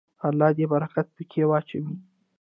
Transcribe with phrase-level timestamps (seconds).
[0.27, 1.95] الله دې برکت پکې واچوي.